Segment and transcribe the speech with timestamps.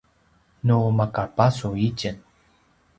[0.65, 2.17] nu maka basu itjen